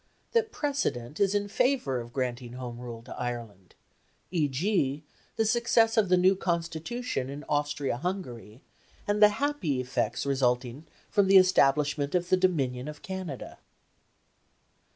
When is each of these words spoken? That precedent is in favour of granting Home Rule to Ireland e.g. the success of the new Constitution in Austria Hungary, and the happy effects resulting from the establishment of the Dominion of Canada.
That 0.31 0.51
precedent 0.51 1.19
is 1.19 1.35
in 1.35 1.47
favour 1.47 1.99
of 2.01 2.11
granting 2.11 2.53
Home 2.53 2.79
Rule 2.79 3.03
to 3.03 3.15
Ireland 3.17 3.75
e.g. 4.31 5.03
the 5.35 5.45
success 5.45 5.95
of 5.95 6.09
the 6.09 6.17
new 6.17 6.35
Constitution 6.35 7.29
in 7.29 7.43
Austria 7.47 7.97
Hungary, 7.97 8.63
and 9.07 9.21
the 9.21 9.29
happy 9.29 9.79
effects 9.79 10.25
resulting 10.25 10.87
from 11.11 11.27
the 11.27 11.37
establishment 11.37 12.15
of 12.15 12.29
the 12.29 12.37
Dominion 12.37 12.87
of 12.87 13.03
Canada. 13.03 13.59